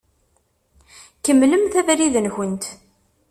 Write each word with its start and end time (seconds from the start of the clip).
Kemmlemt 1.23 1.73
abrid-nkent. 1.79 2.63